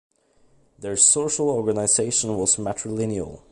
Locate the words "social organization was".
0.97-2.55